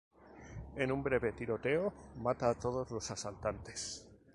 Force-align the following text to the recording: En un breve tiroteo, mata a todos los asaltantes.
En 0.85 0.91
un 0.91 1.03
breve 1.03 1.31
tiroteo, 1.31 1.93
mata 2.23 2.49
a 2.49 2.55
todos 2.55 2.89
los 2.89 3.11
asaltantes. 3.11 4.07